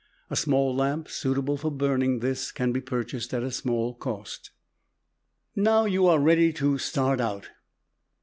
[0.31, 4.49] A small lamp suitable for burning this can be purchased at a small cost.
[5.55, 7.51] Now you are ready to start out.